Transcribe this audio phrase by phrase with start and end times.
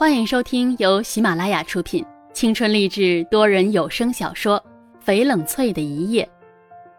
[0.00, 2.02] 欢迎收听由喜马拉雅出品、
[2.32, 4.58] 青春励志多人有声小说
[5.06, 6.26] 《翡冷翠的一夜》，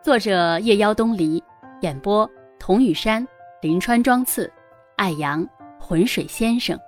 [0.05, 1.43] 作者夜妖东篱，
[1.81, 2.29] 演播
[2.59, 3.27] 童雨山、
[3.63, 4.53] 林川、庄次、
[4.97, 5.43] 艾阳、
[5.79, 6.79] 浑水先生。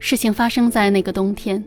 [0.00, 1.64] 事情发生在那个冬天，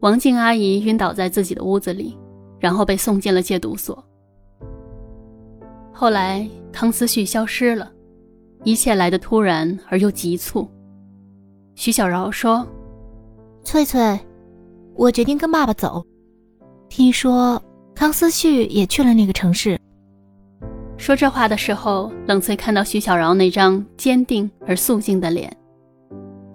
[0.00, 2.18] 王静阿姨晕倒在自己的屋子里，
[2.58, 4.04] 然后被送进了戒毒所。
[5.92, 7.88] 后来，康思旭消失了。
[8.64, 10.68] 一切来的突然而又急促。
[11.74, 12.66] 徐小饶说
[13.64, 14.18] ：“翠翠，
[14.94, 16.04] 我决定跟爸爸走。
[16.88, 17.60] 听说
[17.94, 19.78] 康思旭也去了那个城市。”
[20.96, 25.50] 说这话的时候，冷翠看到徐小饶那张坚定而肃静的脸，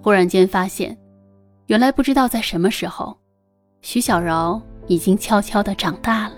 [0.02, 0.98] 忽然间发现，
[1.66, 3.18] 原来不知道在什么时候，
[3.82, 6.36] 徐小饶已经悄悄的长大了。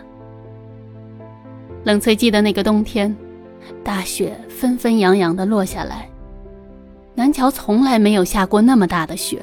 [1.84, 3.16] 冷翠记得那个冬天。
[3.84, 6.10] 大雪纷纷扬扬地落下来，
[7.16, 9.42] 南桥从来没有下过那么大的雪，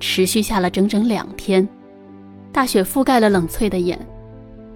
[0.00, 1.66] 持续下了整整两天。
[2.52, 3.98] 大雪覆盖了冷翠的眼，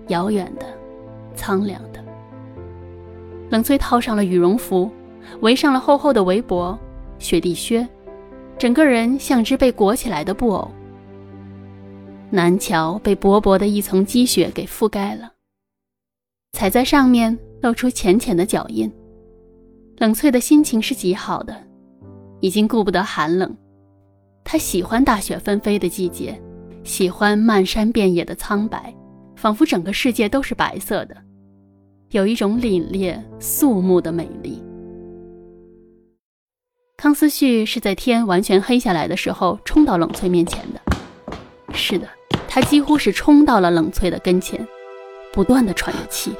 [0.08, 0.66] 遥远的，
[1.34, 2.02] 苍凉的。
[3.50, 4.90] 冷翠套上了羽绒服，
[5.40, 6.78] 围上了厚厚的围脖、
[7.18, 7.86] 雪地靴，
[8.56, 10.70] 整个人像只被裹起来的布偶。
[12.30, 15.32] 南桥被薄薄的一层积雪给覆盖了，
[16.52, 17.38] 踩在上面。
[17.66, 18.88] 露出浅浅的脚印。
[19.96, 21.56] 冷翠的心情是极好的，
[22.38, 23.52] 已经顾不得寒冷。
[24.44, 26.40] 她喜欢大雪纷飞的季节，
[26.84, 28.94] 喜欢漫山遍野的苍白，
[29.34, 31.16] 仿佛整个世界都是白色的，
[32.10, 34.62] 有一种凛冽肃穆的美丽。
[36.96, 40.80] 康思旭是在天完全黑下来的时候冲到冷翠面前的。
[41.74, 42.08] 是的，
[42.46, 44.64] 他几乎是冲到了冷翠的跟前，
[45.32, 46.32] 不断的喘着气。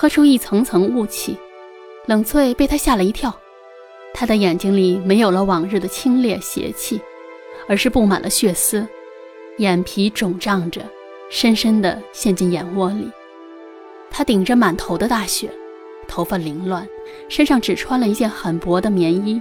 [0.00, 1.36] 喝出一层层雾气，
[2.06, 3.38] 冷翠被他吓了一跳，
[4.14, 6.98] 他的眼睛里没有了往日的清冽邪气，
[7.68, 8.88] 而是布满了血丝，
[9.58, 10.80] 眼皮肿胀着，
[11.28, 13.10] 深深地陷进眼窝里。
[14.10, 15.50] 他顶着满头的大雪，
[16.08, 16.88] 头发凌乱，
[17.28, 19.38] 身上只穿了一件很薄的棉衣。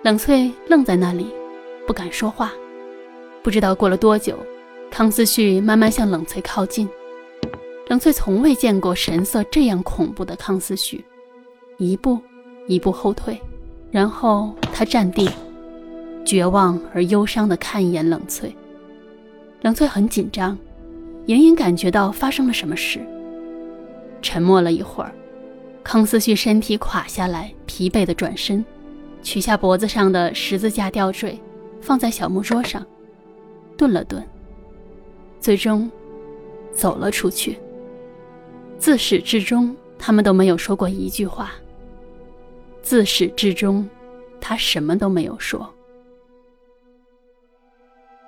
[0.00, 1.26] 冷翠愣在那里，
[1.86, 2.50] 不敢说话。
[3.42, 4.38] 不知道过了多久，
[4.90, 6.88] 康思旭慢慢向冷翠靠近。
[7.88, 11.04] 冷翠从未见过神色这样恐怖的康思旭，
[11.78, 12.18] 一步
[12.66, 13.40] 一步后退，
[13.92, 15.30] 然后他站定，
[16.24, 18.54] 绝望而忧伤地看一眼冷翠。
[19.62, 20.58] 冷翠很紧张，
[21.26, 23.00] 隐隐感觉到发生了什么事。
[24.20, 25.14] 沉默了一会儿，
[25.84, 28.64] 康思旭身体垮下来，疲惫地转身，
[29.22, 31.38] 取下脖子上的十字架吊坠，
[31.80, 32.84] 放在小木桌上，
[33.76, 34.20] 顿了顿，
[35.38, 35.88] 最终
[36.74, 37.56] 走了出去。
[38.78, 41.52] 自始至终，他们都没有说过一句话。
[42.82, 43.88] 自始至终，
[44.40, 45.72] 他什么都没有说。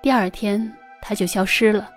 [0.03, 1.89] 第二天，他就消失了。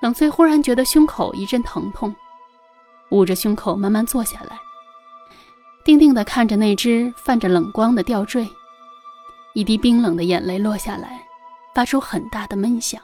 [0.00, 2.14] 冷翠忽然觉得胸口一阵疼痛，
[3.10, 4.58] 捂着胸口慢慢坐下来，
[5.84, 8.48] 定定地看着那只泛着冷光的吊坠，
[9.54, 11.20] 一滴冰冷的眼泪落下来，
[11.74, 13.00] 发出很大的闷响。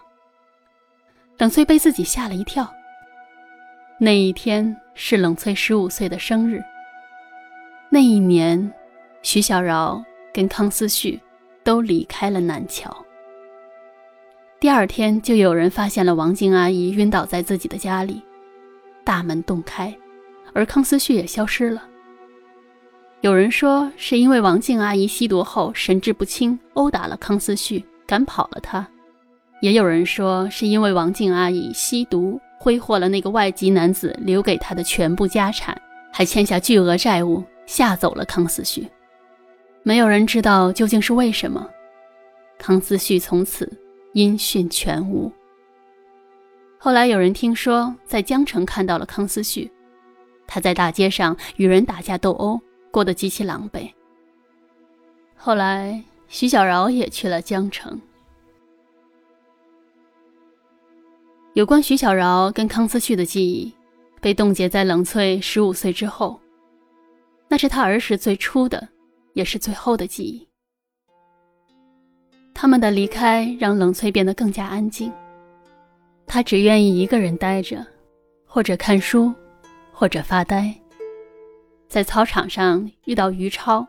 [1.39, 2.71] 冷翠被自己吓了一跳。
[3.99, 6.63] 那一天是冷翠十五岁的生日。
[7.89, 8.71] 那一年，
[9.23, 11.19] 徐小饶跟康思旭
[11.65, 12.95] 都离开了南桥。
[14.61, 18.21] 第二天，就有人发现了王静阿姨晕倒在自己的家里，
[19.03, 19.97] 大门洞开，
[20.53, 21.83] 而康思旭也消失了。
[23.23, 28.85] 有人说是因为王静阿姨吸毒后神志不清，殴打了康思旭，赶跑了他；
[29.63, 32.39] 也有人说是因为王静阿姨吸毒。
[32.67, 35.81] 挥霍了那个外籍男子留给他的全部家产，
[36.13, 38.85] 还欠下巨额债务，吓走了康思旭。
[39.85, 41.65] 没有人知道究竟是为什么，
[42.59, 43.73] 康思旭从此
[44.15, 45.31] 音讯全无。
[46.77, 49.71] 后来有人听说在江城看到了康思旭，
[50.45, 52.61] 他在大街上与人打架斗殴，
[52.91, 53.89] 过得极其狼狈。
[55.37, 58.01] 后来徐小饶也去了江城。
[61.57, 63.73] 有关徐小饶跟康思旭的记忆，
[64.21, 66.39] 被冻结在冷翠十五岁之后。
[67.49, 68.87] 那是他儿时最初的，
[69.33, 70.47] 也是最后的记忆。
[72.53, 75.11] 他们的离开让冷翠变得更加安静。
[76.27, 77.83] 他只愿意一个人待着，
[78.45, 79.33] 或者看书，
[79.91, 80.71] 或者发呆。
[81.89, 83.89] 在操场上遇到于超，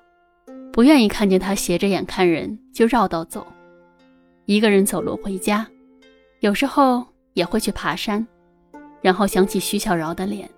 [0.71, 3.45] 不愿意看见他斜着眼看人，就绕道走，
[4.45, 5.67] 一个人走路回家。
[6.39, 7.05] 有时候。
[7.38, 8.25] 也会去爬山，
[9.00, 10.50] 然后想起徐小饶的脸，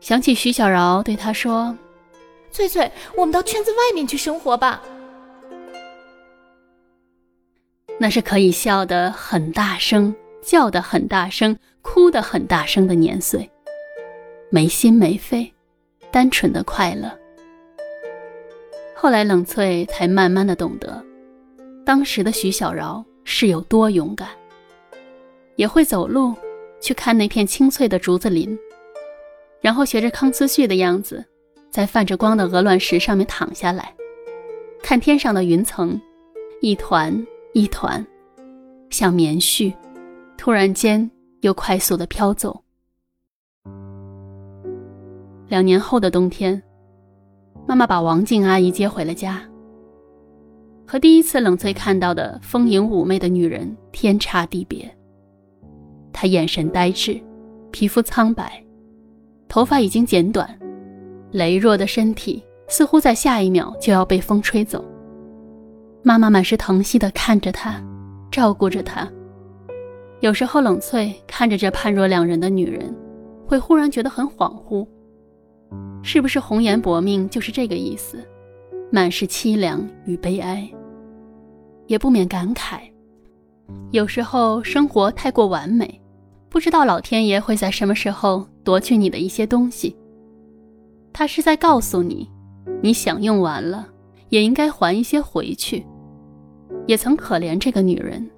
[0.00, 1.72] 想起徐小饶对他说
[2.50, 4.82] ：“翠翠，我们到圈子外面去生活吧。
[8.00, 10.12] 那是可以笑得很大声、
[10.42, 13.48] 叫得很大声、哭得很大声的年岁，
[14.50, 15.54] 没心没肺，
[16.10, 17.08] 单纯的快乐。
[18.96, 21.00] 后来冷翠才慢慢的懂得，
[21.86, 24.28] 当时的徐小饶是有多勇敢，
[25.56, 26.34] 也会走路
[26.80, 28.58] 去看那片青翠的竹子林，
[29.60, 31.24] 然后学着康思旭的样子，
[31.70, 33.94] 在泛着光的鹅卵石上面躺下来，
[34.82, 36.00] 看天上的云层，
[36.60, 37.26] 一团。
[37.56, 38.04] 一团，
[38.90, 39.72] 像棉絮，
[40.36, 41.08] 突然间
[41.42, 42.60] 又快速的飘走。
[45.46, 46.60] 两年后的冬天，
[47.64, 49.40] 妈妈把王静阿姨接回了家，
[50.84, 54.92] 和第一次冷翠看到的丰盈妩媚的女人天差地别。
[56.14, 57.20] 她眼神呆滞，
[57.72, 58.64] 皮肤苍白，
[59.48, 60.48] 头发已经剪短，
[61.32, 64.82] 羸弱的身体似乎在下一秒就要被风吹走。
[66.02, 67.82] 妈妈满是疼惜地看着他，
[68.30, 69.10] 照顾着他。
[70.20, 72.94] 有时候冷翠看着这判若两人的女人，
[73.46, 74.86] 会忽然觉得很恍惚。
[76.02, 78.24] 是不是红颜薄命就是这个意思？
[78.92, 80.70] 满是凄凉与悲哀，
[81.86, 82.78] 也不免感慨：
[83.90, 86.00] 有时候生活太过完美，
[86.54, 89.96] 不知道老天爷会在什么时候夺去你的一些东西。
[91.12, 92.30] 他是在告诉你，
[92.80, 93.88] 你享用完了，
[94.28, 95.84] 也应该还一些回去。
[96.86, 98.30] 也曾可怜这个女人，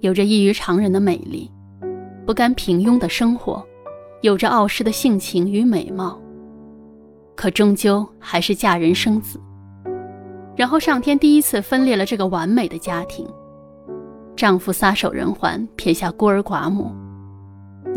[0.00, 1.50] 有着异于常人的美丽，
[2.24, 3.62] 不甘平庸的生活，
[4.22, 6.18] 有着傲视的性情与美貌。
[7.36, 9.38] 可终究还是嫁人生子，
[10.56, 13.28] 然后上天第一次分裂了这个完美的家庭。
[14.34, 16.90] 丈夫撒手人寰，撇下孤儿寡母，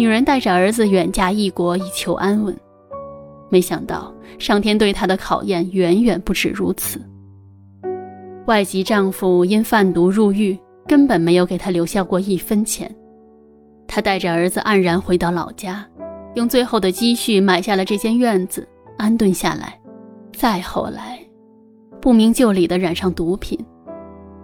[0.02, 2.58] 女人带着儿子远嫁异国以求安稳。
[3.52, 7.00] 没想到上天对她的考验远远不止如此。
[8.48, 10.58] 外籍丈夫因贩毒入狱，
[10.88, 12.92] 根本没有给她留下过一分钱。
[13.86, 15.88] 她带着儿子黯然回到老家，
[16.34, 18.68] 用最后的积蓄买下了这间院子，
[18.98, 19.80] 安顿下来。
[20.36, 21.20] 再后来，
[22.02, 23.56] 不明就里的染上毒品，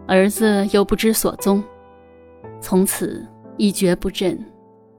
[0.05, 1.63] 儿子又不知所踪，
[2.61, 3.25] 从此
[3.57, 4.37] 一蹶不振，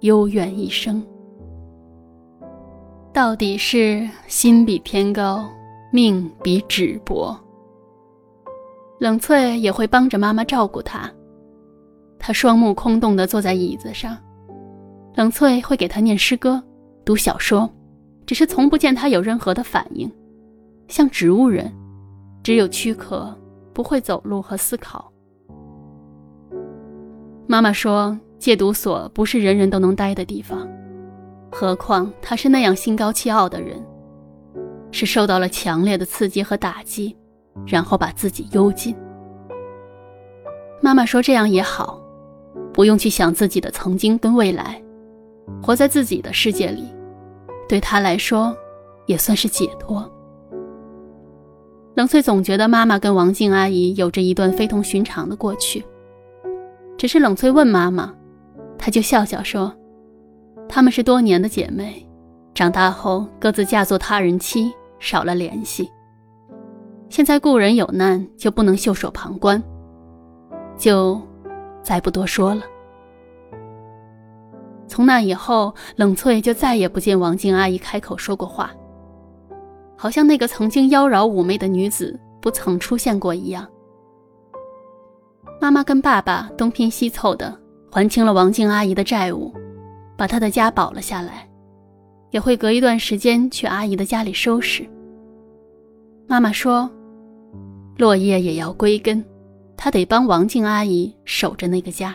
[0.01, 1.03] 幽怨一生。
[3.13, 5.49] 到底是心比天高，
[5.93, 7.37] 命比纸薄。
[9.01, 11.11] 冷翠也会帮着妈妈照顾她，
[12.19, 14.17] 她双目空洞地坐在椅子上，
[15.15, 16.63] 冷翠会给她念诗歌、
[17.05, 17.69] 读小说，
[18.27, 20.11] 只是从不见她有任何的反应，
[20.87, 21.73] 像植物人，
[22.43, 23.37] 只有躯壳，
[23.73, 25.11] 不会走路和思考。
[27.49, 30.69] 妈妈说，戒毒所不是人人都能待的地方，
[31.51, 33.85] 何况她是那样心高气傲的人，
[34.93, 37.17] 是受到了强烈的刺激和打击。
[37.67, 38.95] 然后把自己幽禁。
[40.81, 42.01] 妈妈说：“这样也好，
[42.73, 44.81] 不用去想自己的曾经跟未来，
[45.61, 46.85] 活在自己的世界里，
[47.69, 48.57] 对她来说，
[49.07, 50.09] 也算是解脱。”
[51.97, 55.85] 冷翠总觉得妈妈跟王静阿姨有着一段非同寻常的过去。
[56.99, 58.13] 只是冷翠问妈妈，
[58.77, 59.73] 她就笑笑说
[60.69, 62.07] ：“她们是多年的姐妹，
[62.53, 65.89] 长大后各自嫁作他人妻，少了联系。”
[67.09, 69.63] 现在故人有难，就不能袖手旁观，
[70.77, 71.19] 就
[71.83, 72.63] 再不多说了。
[74.89, 78.73] 从那以后，冷翠就再也不见王静阿姨开口说过话，
[79.97, 83.65] 好像那个曾经妖娆妩媚的女子不曾出现过一样。
[85.61, 87.57] 妈妈跟爸爸东拼西凑的
[87.91, 89.53] 还清了王静阿姨的债务，
[90.17, 91.49] 把她的家保了下来，
[92.31, 94.89] 也会隔一段时间去阿姨的家里收拾。
[96.27, 96.91] 妈妈说。
[97.99, 99.25] 落叶也要归根，
[99.77, 102.15] 他得帮王静阿姨守着那个家，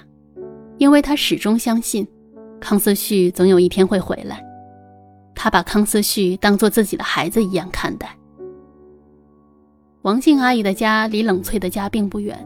[0.77, 2.07] 因为他始终相信，
[2.61, 4.41] 康思旭总有一天会回来。
[5.35, 8.17] 他把康思旭当做自己的孩子一样看待。
[10.03, 12.39] 王静阿姨的家离冷翠的家并不远，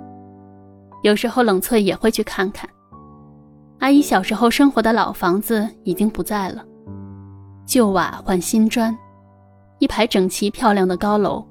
[1.04, 2.70] 有时候冷翠也会去看看。
[3.80, 6.66] 阿姨小时候生活的老房子已经不在了，
[7.66, 8.98] 旧瓦换新砖，
[9.80, 11.46] 一排整齐漂亮的高楼。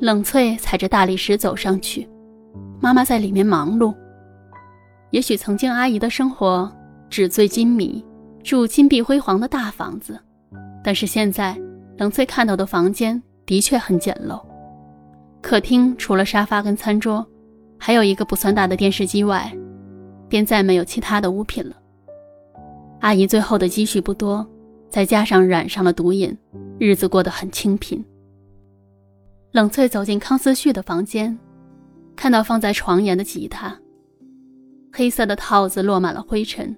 [0.00, 2.08] 冷翠踩着大理石走上去，
[2.80, 3.94] 妈妈在里面忙碌。
[5.10, 6.70] 也许曾经阿姨的生活
[7.08, 8.04] 纸醉金迷，
[8.42, 10.20] 住金碧辉煌的大房子，
[10.84, 11.56] 但是现在
[11.96, 14.40] 冷翠看到的房间的确很简陋。
[15.40, 17.26] 客厅除了沙发跟餐桌，
[17.78, 19.50] 还有一个不算大的电视机外，
[20.28, 21.76] 便再没有其他的物品了。
[23.00, 24.46] 阿姨最后的积蓄不多，
[24.90, 26.36] 再加上染上了毒瘾，
[26.78, 28.04] 日子过得很清贫。
[29.52, 31.38] 冷翠走进康思旭的房间，
[32.16, 33.74] 看到放在床沿的吉他，
[34.92, 36.76] 黑色的套子落满了灰尘。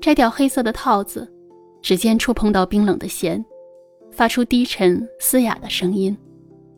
[0.00, 1.30] 摘掉黑色的套子，
[1.82, 3.44] 指尖触碰到冰冷的弦，
[4.10, 6.16] 发出低沉嘶哑的声音，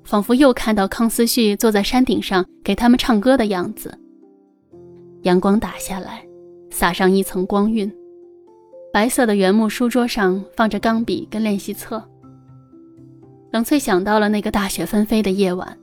[0.04, 3.96] 仿佛又看到康思旭坐在山顶上给他们唱歌的样子。
[5.22, 6.24] 阳光打下来，
[6.70, 7.90] 洒上一层光晕。
[8.92, 12.02] 白色的原木书桌上放着钢笔跟练习册。
[13.52, 15.76] 冷翠想到了那个大雪纷飞的夜晚，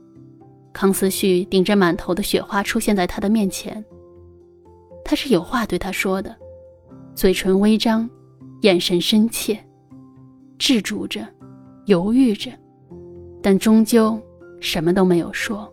[0.72, 3.82] 康思旭顶着满头的雪花出现在他的面前。
[5.04, 6.34] 他是有话对他说的，
[7.14, 8.08] 嘴唇微张，
[8.62, 9.58] 眼神深切，
[10.58, 11.26] 滞住着，
[11.86, 12.50] 犹豫着，
[13.50, 14.20] 但终究
[14.60, 15.66] 什么都没有说，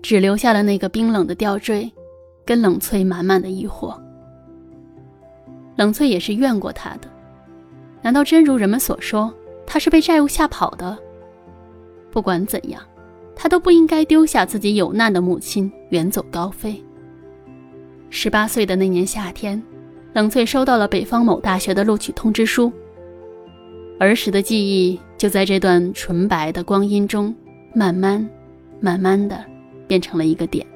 [0.00, 1.92] 只留下了那个冰冷的吊坠，
[2.46, 3.94] 跟冷翠满满的疑惑。
[5.76, 7.08] 冷翠也是怨过他的，
[8.00, 9.30] 难道真如人们所说，
[9.66, 10.96] 他是被债务吓跑的？
[12.10, 12.80] 不管怎样，
[13.36, 16.82] 他都不应该丢下自己有难的母亲远走高飞。
[18.08, 19.62] 十八岁的那年夏天，
[20.14, 22.72] 冷翠收到了北方某大学的录取通知书。
[24.00, 27.34] 儿时的记忆就在这段纯白的光阴中，
[27.74, 28.28] 慢慢、
[28.80, 29.44] 慢慢的
[29.86, 30.66] 变成了一个点。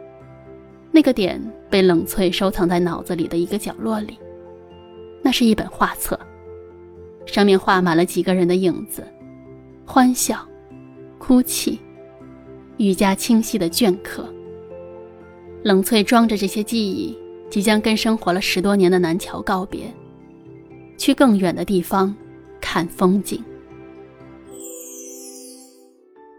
[0.90, 4.18] 那个点被冷翠收藏在脑子里的一个角落里。
[5.22, 6.18] 那是一本画册，
[7.26, 9.06] 上面画满了几个人的影子，
[9.84, 10.38] 欢笑。
[11.18, 11.78] 哭泣，
[12.76, 14.32] 愈加清晰的镌刻。
[15.64, 17.18] 冷翠装着这些记忆，
[17.50, 19.92] 即将跟生活了十多年的南桥告别，
[20.96, 22.14] 去更远的地方
[22.60, 23.42] 看风景。